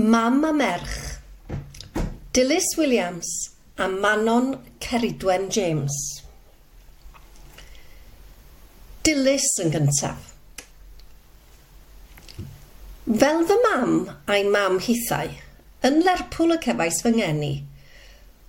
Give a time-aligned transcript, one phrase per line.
[0.00, 1.18] Mam a Merch.
[2.32, 5.94] Dilys Williams a Manon Ceridwen James.
[9.04, 10.30] Dilys yn gyntaf.
[13.20, 13.92] Fel fy mam
[14.24, 15.34] a'i mam hithau,
[15.84, 17.52] yn Lerpwl y cefais fy ngeni,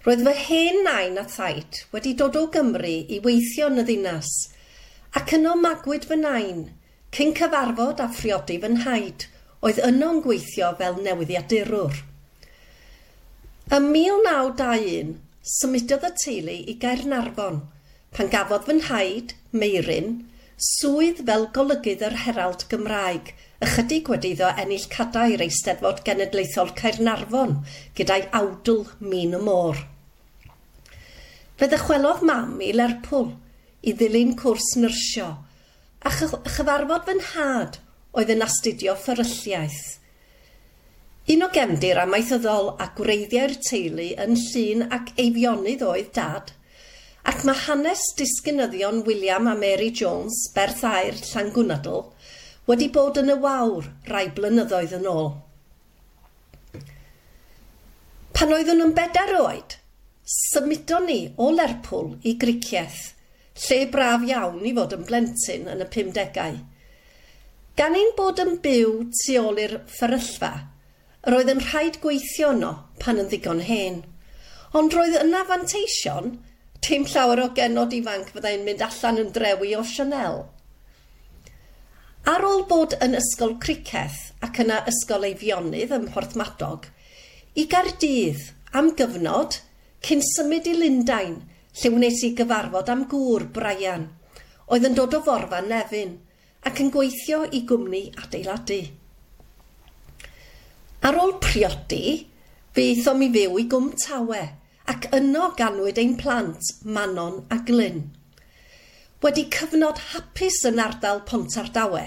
[0.08, 4.32] roedd fy hen nain a thaid wedi dod o Gymru i weithio yn y ddinas,
[5.20, 6.66] ac yno magwyd fy nain,
[7.12, 9.28] cyn cyfarfod a phriodi fy nhaid–
[9.62, 12.00] oedd yno'n gweithio fel newyddiadurwr.
[13.78, 15.12] Ym 1921,
[15.58, 17.60] symudodd y teulu i Gaernarfon,
[18.16, 20.16] pan gafodd fy nhaid, Meirin,
[20.62, 23.30] swydd fel golygydd yr Herald Gymraeg,
[23.62, 27.56] ychydig wedi iddo ennill cadair eisteddfod genedlaethol Caernarfon
[28.00, 28.84] gyda'i awdl
[29.14, 29.86] min y Môr.
[31.62, 33.30] Fe ddychwelodd mam i Lerpwl
[33.86, 35.30] i ddilyn cwrs nyrsio
[36.02, 37.78] a chyfarfod fy nhad
[38.18, 39.84] oedd yn astudio fferylliaeth.
[41.32, 46.50] Un o gefndir amaethyddol a gwreiddiau'r teulu yn llun ac eifionydd oedd dad,
[47.32, 52.02] ac mae hanes disgynyddion William a Mary Jones, berth air Llangwnadl,
[52.68, 55.32] wedi bod yn y wawr rai blynyddoedd yn ôl.
[58.36, 59.78] Pan oeddwn yn bedair oed,
[60.26, 63.14] symudon ni o Lerpwl i Gricieth,
[63.68, 66.60] lle braf iawn i fod yn blentyn yn y 50au.
[67.82, 70.50] Gan ein bod yn byw tu ôl i'r fferyllfa,
[71.34, 72.70] roedd yn rhaid gweithio yno
[73.02, 73.96] pan yn ddigon hen.
[74.78, 76.36] Ond roedd yna fanteision,
[76.86, 80.38] dim llawer o genod ifanc fyddai'n mynd allan yn drewi o Chanel.
[82.30, 86.86] Ar ôl bod yn ysgol criceth ac yna ysgol eifionydd ym Mhorthmadog,
[87.58, 89.64] i Gardydd am gyfnod
[90.06, 91.40] cyn symud i Lundain
[91.82, 94.12] lle wnes i gyfarfod am gŵr Brian,
[94.70, 96.20] oedd yn dod o forfa nefyn–
[96.68, 98.82] ac yn gweithio i gwmni adeiladu.
[101.02, 102.28] Ar ôl priodi,
[102.76, 104.42] fe o mi fyw i gwm tawe,
[104.92, 108.04] ac yno ganwyd ein plant Manon a Glyn.
[109.22, 112.04] Wedi cyfnod hapus yn ardal Pont Ardawe,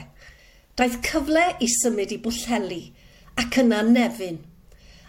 [0.79, 2.83] daeth cyfle i symud i bwllheli
[3.43, 4.39] ac yna nefyn,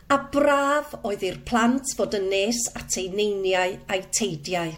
[0.09, 4.73] a braf oedd i'r plant fod yn nes at ei neiniau a'i teidiau.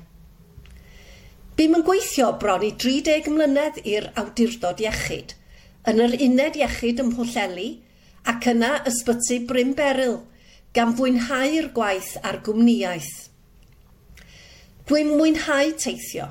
[1.58, 5.32] Bym yn gweithio bron i 30 mlynedd i'r awdurdod iechyd,
[5.90, 7.70] yn yr uned iechyd ym Mhwllheli
[8.30, 10.20] ac yna ysbyty Bryn Beryl,
[10.78, 13.16] gan fwynhau'r gwaith ar gwmnïaeth.
[14.86, 16.28] Dwi'n mwynhau teithio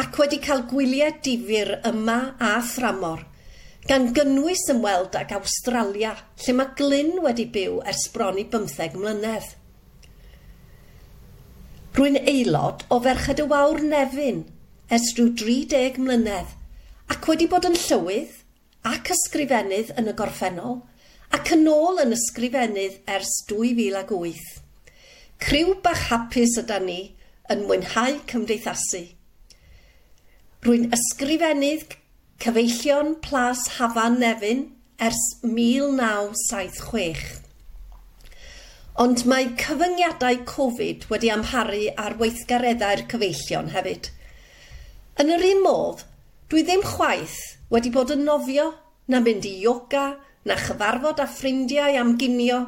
[0.00, 3.26] ac wedi cael gwyliau difyr yma a thramor,
[3.84, 6.14] gan gynnwys ymweld ag Awstralia,
[6.46, 9.52] lle mae Glyn wedi byw ers bron i 15 mlynedd.
[11.96, 14.42] Rwy'n aelod o Ferched y Wawr Nefyn
[14.92, 16.50] ers rhyw 30 mlynedd
[17.14, 18.34] ac wedi bod yn llywydd
[18.90, 20.74] ac ysgrifennydd yn y gorffennol
[21.38, 24.44] ac yn ôl yn ysgrifennydd ers 2008.
[25.40, 26.98] Criw bach hapus yda ni
[27.54, 29.02] yn mwynhau cymdeithasu.
[30.68, 31.96] Rwy'n ysgrifennydd
[32.44, 34.66] cyfeillion Plas Hafan Nefyn
[35.08, 37.45] ers 1976.
[38.96, 44.06] Ond mae cyfyngiadau Covid wedi amharu ar weithgareddau'r cyfeillion hefyd.
[45.20, 46.00] Yn yr un modd,
[46.48, 47.34] dwi ddim chwaith
[47.74, 48.70] wedi bod yn nofio,
[49.12, 50.06] na mynd i yoga,
[50.48, 52.62] na chyfarfod â ffrindiau am ginio,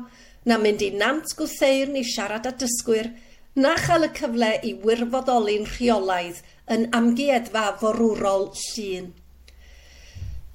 [0.44, 3.08] na mynd i nant gwtheir i siarad â dysgwyr,
[3.56, 6.44] na chael y cyfle i wirfoddoli'n rheolaidd
[6.76, 9.10] yn amgueddfa forwrol llun.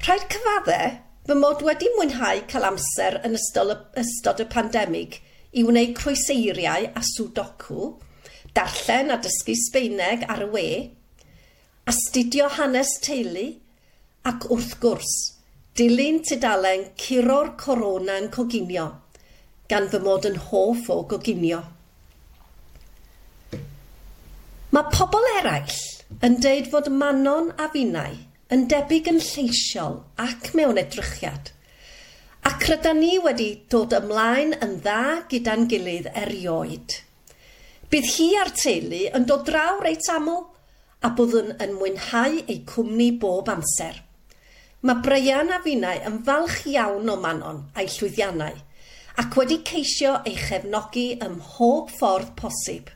[0.05, 5.23] Rhaid cyfaddau fy mod wedi mwynhau cael amser yn ystod y, ystod y pandemig
[5.53, 7.93] i wneud croeseiriau a sudoku,
[8.57, 10.65] darllen a dysgu Sbeineg ar y we,
[11.89, 13.45] astudio hanes teulu
[14.29, 15.13] ac wrth gwrs,
[15.77, 18.89] dilyn tudalen curo'r corona'n coginio,
[19.69, 21.63] gan fy mod yn hoff o goginio.
[24.73, 25.81] Mae pobl eraill
[26.25, 28.15] yn deud fod Manon a Finau
[28.53, 31.52] yn debyg yn lleisiol ac mewn edrychiad.
[32.43, 36.95] Ac rydyn ni wedi dod ymlaen yn dda gyda'n gilydd erioed.
[37.87, 40.41] Bydd hi a'r teulu yn dod draw reit aml
[41.07, 44.01] a byddwn yn mwynhau ei cwmni bob amser.
[44.83, 48.59] Mae Brian a Finau yn falch iawn o Manon a'i llwyddiannau
[49.23, 52.91] ac wedi ceisio ei chefnogi ym mhob ffordd posib.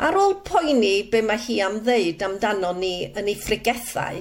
[0.00, 4.20] Ar ôl poeni be mae hi am ddeud amdano ni yn ei ffrigethau,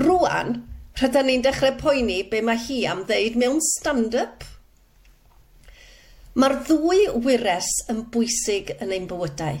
[0.00, 0.56] rwan
[1.00, 4.44] Rydyn ni'n dechrau poeni be mae hi am ddeud mewn stand-up.
[6.38, 9.58] Mae'r ddwy wires yn bwysig yn ein bywydau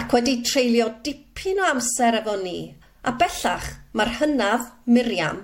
[0.00, 2.58] ac wedi treulio dipyn o amser efo ni
[3.06, 5.40] a bellach mae'r hynaf Miriam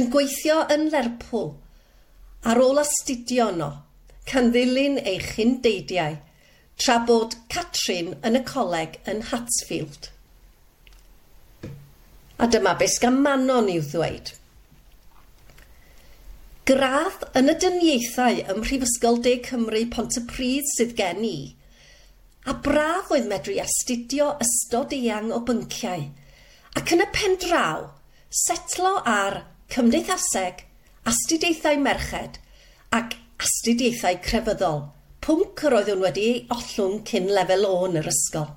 [0.00, 1.52] yn gweithio yn Lerpwl
[2.48, 3.70] ar ôl astudio yno
[4.28, 6.18] can ddilyn ei chindeidiau
[6.80, 10.10] tra bod Catrin yn y coleg yn Hatsfield.
[12.38, 14.37] A dyma beth gan Manon i'w ddweud.
[16.68, 21.54] Gradd yn y dyniaethau ym Mhrifysgol De Cymru Pontypridd sydd gen i,
[22.44, 26.04] a braf oedd medru astudio ystod eang o bynciau,
[26.76, 27.86] ac yn y pen draw,
[28.42, 29.38] setlo ar
[29.72, 30.60] cymdeithaseg,
[31.08, 32.36] astudiaethau merched
[33.00, 33.16] ac
[33.48, 34.84] astudiaethau crefyddol,
[35.24, 38.52] pwnc yr oeddwn wedi ei ollwng cyn lefel o'n yr ysgol.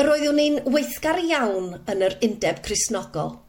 [0.00, 3.36] Yr oeddwn i'n weithgar iawn yn yr undeb Cresnogol–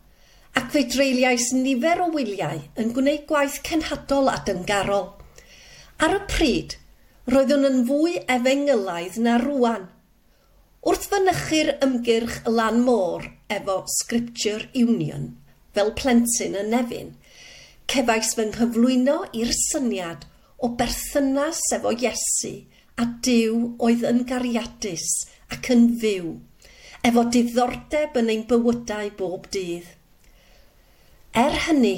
[0.60, 5.08] ac fe dreuliais nifer o wyliau yn gwneud gwaith cenhadol a dyngarol.
[6.04, 6.78] Ar y pryd,
[7.32, 9.90] roeddwn yn fwy efengylaidd na rwan.
[10.86, 15.34] Wrth fynychu'r ymgyrch y lan môr efo Scripture Union
[15.76, 17.12] fel plentyn yn nefyn,
[17.92, 20.24] cefais fy nghyflwyno i'r syniad
[20.64, 22.54] o berthynas efo Iesu
[23.02, 25.10] a Dyw oedd yn gariadus
[25.52, 26.32] ac yn fyw,
[27.08, 29.95] efo diddordeb yn ein bywydau bob dydd.
[31.36, 31.98] Er hynny,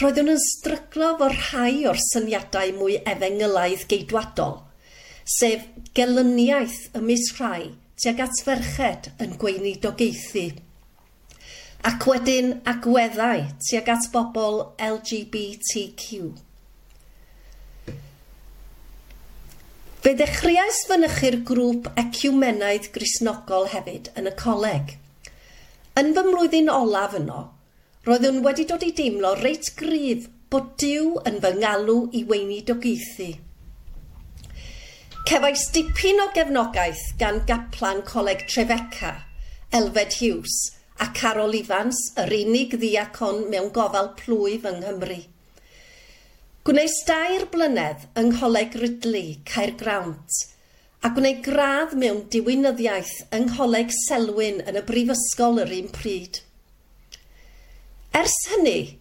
[0.00, 4.54] roeddwn yn stryglo fo rhai o'r syniadau mwy efengylaidd geidwadol,
[5.28, 5.66] sef
[5.98, 10.46] gelyniaeth ymys rhai tuag at ferched yn gweinidogaethu.
[11.90, 14.56] Ac wedyn agweddau tuag at bobl
[14.86, 16.30] LGBTQ.
[20.06, 24.96] Fe ddechreuais fynychu'r grŵp ecumenaidd grisnogol hefyd yn y coleg.
[26.00, 27.42] Yn fy mlwyddyn olaf yno,
[28.06, 33.32] Roeddwn wedi dod i deimlo reit gryf bod diw yn fy ngalw i weinidogaethu.
[35.26, 39.10] Cefais dipyn o gefnogaeth gan gaplan Coleg Trefeca,
[39.74, 40.54] Elfed Hughes
[41.02, 45.18] a Carol Ifans, yr unig ddiacon mewn gofal plwyf yng Nghymru.
[46.62, 50.44] Gwneis dair blynedd yng Ngholeg Ridley, Caergrawnt,
[51.02, 56.45] a gwneud gradd mewn diwinyddiaeth yng Ngholeg Selwyn yn y Brifysgol yr un pryd.
[58.16, 58.96] Ers hynny,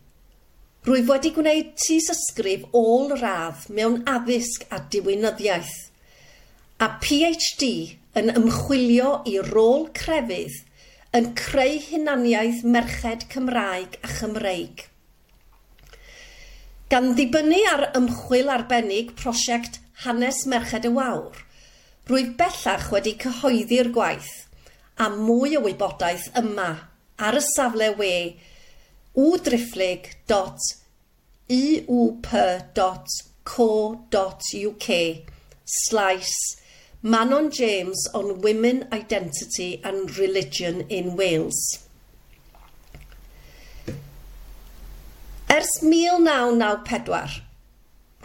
[0.84, 5.76] rwyf wedi gwneud tysysgrif ôl radd mewn addysg a diwinyddiaeth
[6.84, 7.70] a PhD
[8.20, 10.58] yn ymchwilio i rôl crefydd
[11.16, 14.84] yn creu hunaniaeth merched Cymraeg a Chymreig.
[16.92, 21.40] Gan ddibynnu ar ymchwil arbennig prosiect Hanes Merched y Wawr,
[22.12, 24.34] rwyf bellach wedi cyhoeddi'r gwaith
[25.00, 26.68] a mwy o wybodaeth yma
[27.30, 28.12] ar y safle we
[29.16, 30.36] www.eup.co.uk
[35.66, 36.62] slice
[37.02, 41.88] Manon James on Women, Identity and Religion in Wales.
[45.48, 47.42] Ers 1994,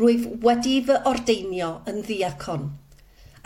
[0.00, 2.70] rwyf wedi fy ordeinio yn ddiacon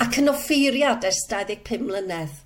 [0.04, 2.43] ac yn offeiriad ers 25 mlynedd.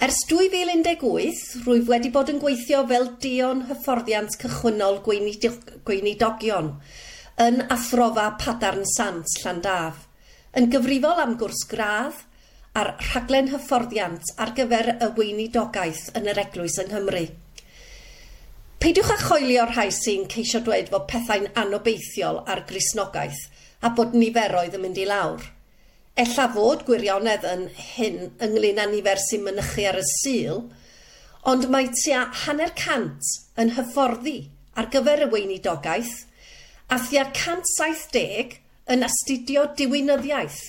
[0.00, 6.70] Ers 2018, rwyf wedi bod yn gweithio fel dion hyfforddiant cychwynnol gweinidogion
[7.44, 10.06] yn athrofa Padarn Sant Llandaf,
[10.56, 12.24] yn gyfrifol am gwrs gradd
[12.80, 17.26] a'r rhaglen hyfforddiant ar gyfer y weinidogaeth yn yr Eglwys yng Nghymru.
[18.80, 23.44] Peidiwch â choelio rhai sy'n ceisio dweud fod pethau'n anobeithiol ar grisnogaeth
[23.84, 25.50] a bod niferoedd yn mynd i lawr
[26.18, 30.64] ella fod gwirionedd yn hyn ynglyn â nifer sy'n mynychu ar y sil,
[31.50, 34.40] ond mae tua hanner cant yn hyfforddi
[34.76, 36.16] ar gyfer y weinidogaeth
[36.90, 38.58] a thua 170
[38.90, 40.60] yn astudio diwinyddiaeth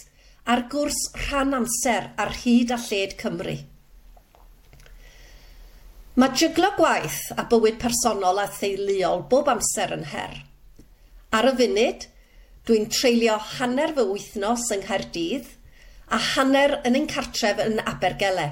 [0.54, 3.58] ar gwrs rhan amser ar hyd a lled Cymru.
[6.22, 10.34] Mae jyglo gwaith a bywyd personol a theuluol bob amser yn her.
[11.32, 12.08] Ar y funud,
[12.70, 15.48] Dwi'n treulio hanner fy wythnos yng Nghaerdydd
[16.14, 18.52] a hanner yn ein cartref yn Abergele.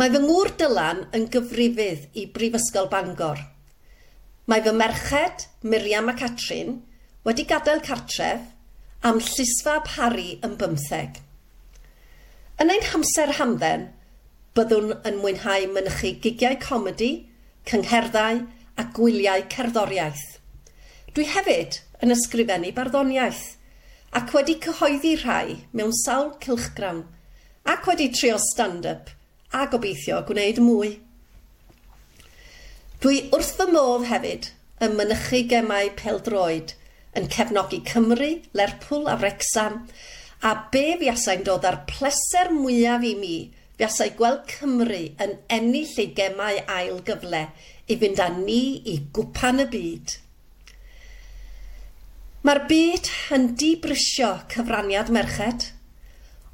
[0.00, 3.42] Mae fy ngŵr Dylan yn gyfrifydd i Brifysgol Bangor.
[4.48, 6.78] Mae fy merched, Miriam a Catrin,
[7.26, 8.48] wedi gadael cartref
[9.04, 11.20] am llusfab Harry yn bymtheg.
[12.62, 13.90] Yn ein hamser hamdden,
[14.56, 17.10] byddwn yn mwynhau mynychu gigiau comedi,
[17.68, 18.40] cyngherddau
[18.80, 20.24] a gwyliau cerddoriaeth.
[21.12, 23.44] Dwi hefyd yn ysgrifennu barddoniaeth,
[24.16, 27.04] ac wedi cyhoeddi rhai mewn sawl cilchgram
[27.72, 29.10] ac wedi trio stand-up
[29.52, 30.92] a gobeithio gwneud mwy.
[33.02, 34.50] Dwi wrth fy modd hefyd
[34.86, 36.74] ym mynychu gemau peldroed
[37.16, 39.82] yn cefnogi Cymru, Lerpwl a Wrexham,
[40.42, 43.36] a be fiasau'n dod ar pleser mwyaf i mi
[43.78, 47.42] fiasau gweld Cymru yn ennill ei gemau ail gyfle
[47.88, 48.60] i fynd â ni
[48.92, 50.16] i gwpan y byd.
[52.46, 55.64] Mae'r byd yn dibrisio cyfraniad merched,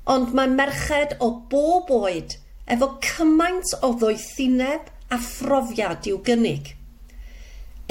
[0.09, 2.39] ond mae merched o bob oed
[2.73, 6.73] efo cymaint o ddoethineb a phrofiad i'w gynnig.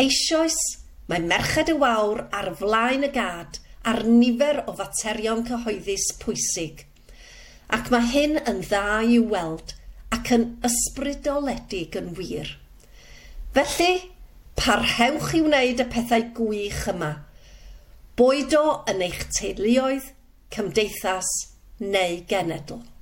[0.01, 0.57] Eisoes,
[1.05, 6.87] mae merched y wawr ar flaen y gad ar nifer o faterion cyhoeddus pwysig,
[7.69, 9.75] ac mae hyn yn dda i'w weld
[10.17, 12.55] ac yn ysbrydoledig yn wir.
[13.53, 13.95] Felly,
[14.57, 17.17] parhewch i wneud y pethau gwych yma–
[18.19, 20.11] boed o yn eich teuluoedd,
[20.51, 21.29] cymdeithas
[21.79, 22.81] neu genedl.